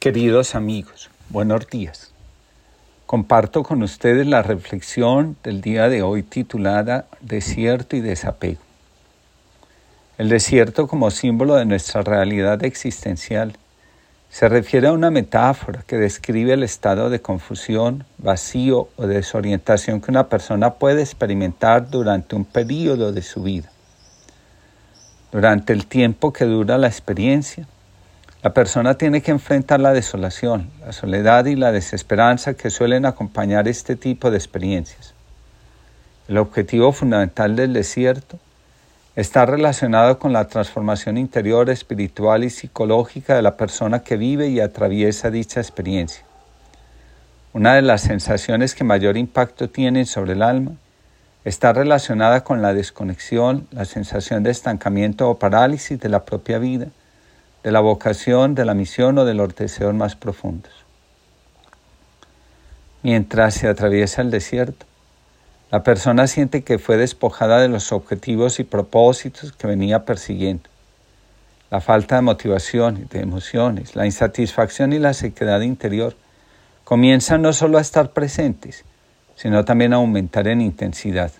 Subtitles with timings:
[0.00, 2.12] Queridos amigos, buenos días.
[3.06, 8.60] Comparto con ustedes la reflexión del día de hoy titulada Desierto y desapego.
[10.16, 13.56] El desierto como símbolo de nuestra realidad existencial
[14.30, 20.12] se refiere a una metáfora que describe el estado de confusión, vacío o desorientación que
[20.12, 23.68] una persona puede experimentar durante un periodo de su vida.
[25.32, 27.66] Durante el tiempo que dura la experiencia,
[28.40, 33.66] la persona tiene que enfrentar la desolación, la soledad y la desesperanza que suelen acompañar
[33.66, 35.12] este tipo de experiencias.
[36.28, 38.38] El objetivo fundamental del desierto
[39.16, 44.60] está relacionado con la transformación interior, espiritual y psicológica de la persona que vive y
[44.60, 46.22] atraviesa dicha experiencia.
[47.52, 50.72] Una de las sensaciones que mayor impacto tienen sobre el alma
[51.44, 56.86] está relacionada con la desconexión, la sensación de estancamiento o parálisis de la propia vida
[57.68, 60.72] de la vocación, de la misión o de los deseos más profundos.
[63.02, 64.86] Mientras se atraviesa el desierto,
[65.70, 70.62] la persona siente que fue despojada de los objetivos y propósitos que venía persiguiendo.
[71.70, 76.16] La falta de motivación y de emociones, la insatisfacción y la sequedad interior
[76.84, 78.86] comienzan no solo a estar presentes,
[79.36, 81.32] sino también a aumentar en intensidad.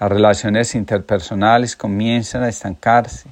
[0.00, 3.28] Las relaciones interpersonales comienzan a estancarse,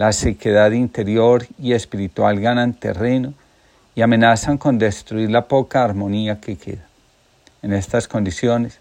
[0.00, 3.34] la sequedad interior y espiritual ganan terreno
[3.94, 6.88] y amenazan con destruir la poca armonía que queda.
[7.60, 8.78] En estas condiciones,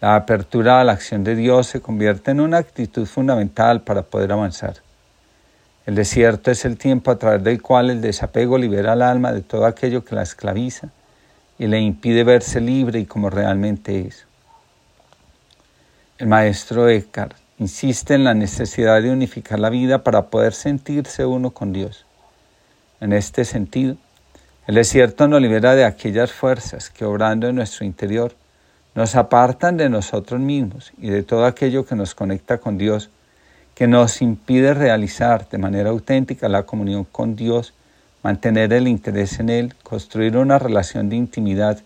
[0.00, 4.32] la apertura a la acción de Dios se convierte en una actitud fundamental para poder
[4.32, 4.76] avanzar.
[5.84, 9.42] El desierto es el tiempo a través del cual el desapego libera al alma de
[9.42, 10.88] todo aquello que la esclaviza
[11.58, 14.24] y le impide verse libre y como realmente es.
[16.16, 21.50] El maestro Eckhart insiste en la necesidad de unificar la vida para poder sentirse uno
[21.50, 22.04] con Dios.
[23.00, 23.96] En este sentido,
[24.66, 28.34] el desierto nos libera de aquellas fuerzas que obrando en nuestro interior
[28.94, 33.10] nos apartan de nosotros mismos y de todo aquello que nos conecta con Dios,
[33.74, 37.74] que nos impide realizar de manera auténtica la comunión con Dios,
[38.22, 41.78] mantener el interés en Él, construir una relación de intimidad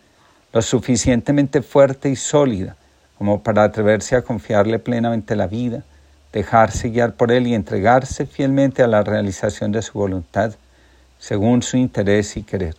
[0.52, 2.76] lo suficientemente fuerte y sólida
[3.20, 5.82] como para atreverse a confiarle plenamente la vida,
[6.32, 10.54] dejarse guiar por Él y entregarse fielmente a la realización de su voluntad,
[11.18, 12.76] según su interés y querer.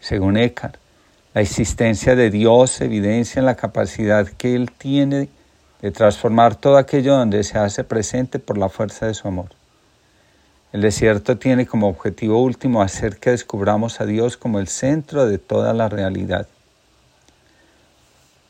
[0.00, 0.76] Según Eckhart,
[1.34, 5.28] la existencia de Dios evidencia la capacidad que Él tiene
[5.82, 9.50] de transformar todo aquello donde se hace presente por la fuerza de su amor.
[10.72, 15.36] El desierto tiene como objetivo último hacer que descubramos a Dios como el centro de
[15.36, 16.48] toda la realidad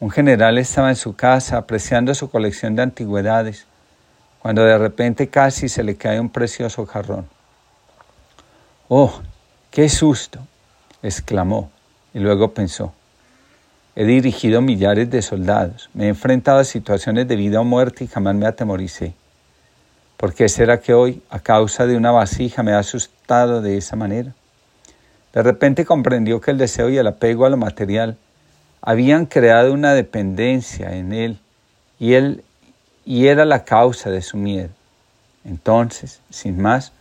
[0.05, 3.65] un general estaba en su casa apreciando su colección de antigüedades,
[4.39, 7.27] cuando de repente casi se le cae un precioso jarrón.
[8.89, 9.23] ¡Oh,
[9.71, 10.41] qué susto!
[11.03, 11.71] exclamó,
[12.13, 12.93] y luego pensó.
[13.97, 18.07] He dirigido millares de soldados, me he enfrentado a situaciones de vida o muerte y
[18.07, 19.15] jamás me atemoricé.
[20.19, 23.97] ¿Por qué será que hoy, a causa de una vasija, me ha asustado de esa
[23.97, 24.35] manera?
[25.33, 28.19] De repente comprendió que el deseo y el apego a lo material
[28.87, 31.39] habían creado una dependencia en él
[31.99, 32.45] y él
[33.07, 34.69] y era la causa de su miedo.
[35.43, 36.93] Entonces, sin más,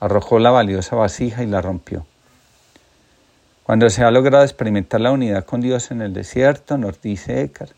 [0.00, 2.04] arrojó la valiosa vasija y la rompió.
[3.62, 7.72] Cuando se ha logrado experimentar la unidad con Dios en el desierto, nos dice Eckhart,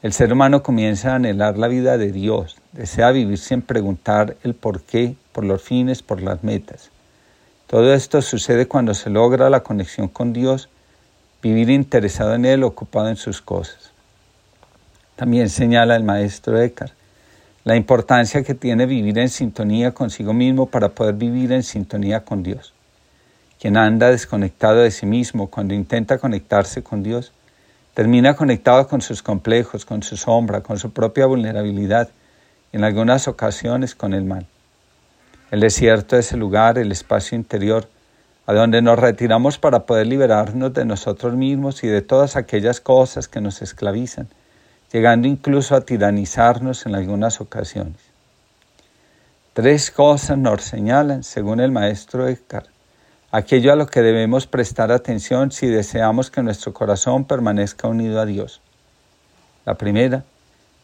[0.00, 4.54] el ser humano comienza a anhelar la vida de Dios, desea vivir sin preguntar el
[4.54, 6.90] por qué, por los fines, por las metas.
[7.66, 10.70] Todo esto sucede cuando se logra la conexión con Dios
[11.42, 13.92] vivir interesado en Él, ocupado en sus cosas.
[15.16, 16.92] También señala el maestro Eckhart
[17.68, 22.42] la importancia que tiene vivir en sintonía consigo mismo para poder vivir en sintonía con
[22.42, 22.72] Dios.
[23.60, 27.30] Quien anda desconectado de sí mismo cuando intenta conectarse con Dios,
[27.92, 32.08] termina conectado con sus complejos, con su sombra, con su propia vulnerabilidad
[32.72, 34.46] en algunas ocasiones con el mal.
[35.50, 37.86] El desierto es el lugar, el espacio interior,
[38.48, 43.28] a donde nos retiramos para poder liberarnos de nosotros mismos y de todas aquellas cosas
[43.28, 44.26] que nos esclavizan,
[44.90, 47.98] llegando incluso a tiranizarnos en algunas ocasiones.
[49.52, 52.68] Tres cosas nos señalan, según el maestro Eckhart,
[53.30, 58.24] aquello a lo que debemos prestar atención si deseamos que nuestro corazón permanezca unido a
[58.24, 58.62] Dios.
[59.66, 60.24] La primera,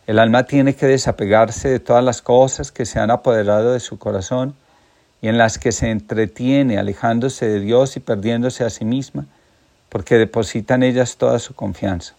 [0.06, 3.98] el alma tiene que desapegarse de todas las cosas que se han apoderado de su
[3.98, 4.54] corazón
[5.24, 9.24] y en las que se entretiene alejándose de Dios y perdiéndose a sí misma,
[9.88, 12.12] porque deposita en ellas toda su confianza.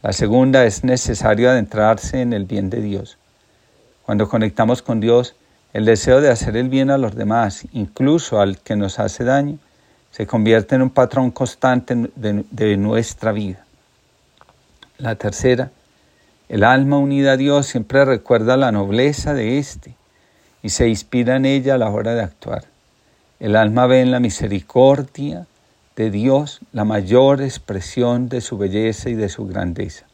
[0.00, 3.18] La segunda es necesario adentrarse en el bien de Dios.
[4.06, 5.34] Cuando conectamos con Dios,
[5.72, 9.58] el deseo de hacer el bien a los demás, incluso al que nos hace daño,
[10.12, 13.64] se convierte en un patrón constante de, de nuestra vida.
[14.98, 15.72] La tercera,
[16.48, 19.96] el alma unida a Dios siempre recuerda la nobleza de éste
[20.64, 22.64] y se inspira en ella a la hora de actuar.
[23.38, 25.46] El alma ve en la misericordia
[25.94, 30.06] de Dios la mayor expresión de su belleza y de su grandeza.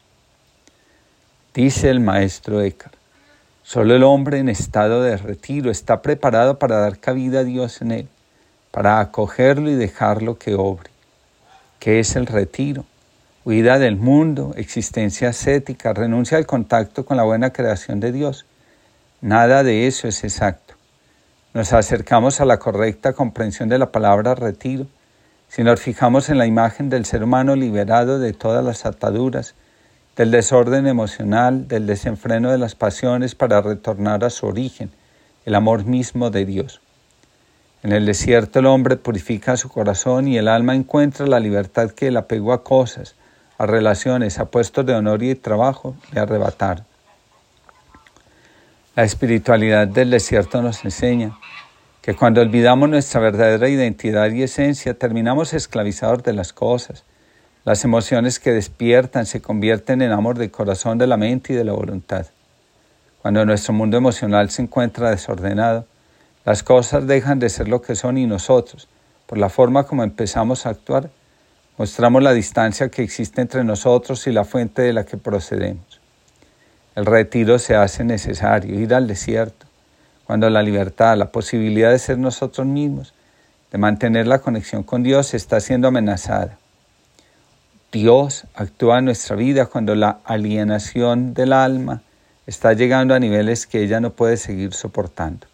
[1.53, 2.95] Dice el maestro Eckhart,
[3.63, 7.91] solo el hombre en estado de retiro está preparado para dar cabida a Dios en
[7.91, 8.07] él,
[8.71, 10.91] para acogerlo y dejarlo que obre.
[11.79, 12.83] ¿Qué es el retiro?
[13.45, 18.45] Huida del mundo, existencia ascética, renuncia al contacto con la buena creación de Dios.
[19.21, 20.73] Nada de eso es exacto.
[21.53, 24.87] Nos acercamos a la correcta comprensión de la palabra retiro
[25.47, 29.53] si nos fijamos en la imagen del ser humano liberado de todas las ataduras,
[30.15, 34.89] del desorden emocional, del desenfreno de las pasiones para retornar a su origen,
[35.45, 36.81] el amor mismo de Dios.
[37.83, 42.07] En el desierto el hombre purifica su corazón y el alma encuentra la libertad que
[42.07, 43.13] el apego a cosas,
[43.59, 46.90] a relaciones, a puestos de honor y trabajo le arrebataron.
[48.93, 51.39] La espiritualidad del desierto nos enseña
[52.01, 57.05] que cuando olvidamos nuestra verdadera identidad y esencia, terminamos esclavizados de las cosas.
[57.63, 61.63] Las emociones que despiertan se convierten en amor del corazón, de la mente y de
[61.63, 62.25] la voluntad.
[63.21, 65.85] Cuando nuestro mundo emocional se encuentra desordenado,
[66.43, 68.89] las cosas dejan de ser lo que son y nosotros,
[69.25, 71.09] por la forma como empezamos a actuar,
[71.77, 76.00] mostramos la distancia que existe entre nosotros y la fuente de la que procedemos.
[76.95, 79.65] El retiro se hace necesario, ir al desierto,
[80.25, 83.13] cuando la libertad, la posibilidad de ser nosotros mismos,
[83.71, 86.57] de mantener la conexión con Dios está siendo amenazada.
[87.91, 92.01] Dios actúa en nuestra vida cuando la alienación del alma
[92.45, 95.47] está llegando a niveles que ella no puede seguir soportando.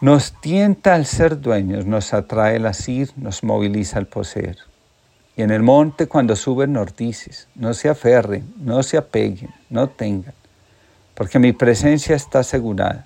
[0.00, 4.58] Nos tienta al ser dueños, nos atrae el asir, nos moviliza al poseer.
[5.38, 9.88] Y en el monte cuando suben nos dices, no se aferren, no se apeguen, no
[9.88, 10.34] tengan
[11.18, 13.04] porque mi presencia está asegurada.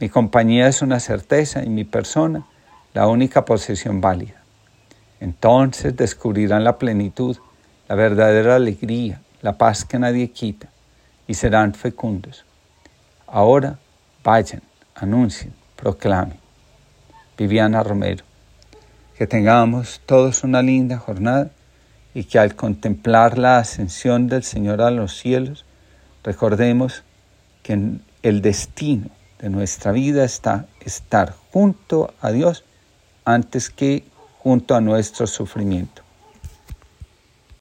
[0.00, 2.44] Mi compañía es una certeza y mi persona
[2.92, 4.42] la única posesión válida.
[5.20, 7.36] Entonces descubrirán la plenitud,
[7.86, 10.66] la verdadera alegría, la paz que nadie quita
[11.28, 12.44] y serán fecundos.
[13.28, 13.78] Ahora
[14.24, 14.62] vayan,
[14.96, 16.40] anuncien, proclamen.
[17.38, 18.24] Viviana Romero.
[19.16, 21.50] Que tengamos todos una linda jornada
[22.16, 25.66] y que al contemplar la ascensión del Señor a los cielos,
[26.24, 27.02] recordemos
[27.62, 32.64] que el destino de nuestra vida está estar junto a Dios
[33.26, 34.02] antes que
[34.38, 36.05] junto a nuestro sufrimiento.